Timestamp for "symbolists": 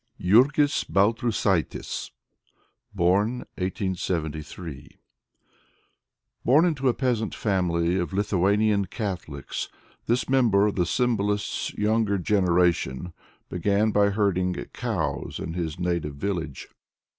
10.87-11.71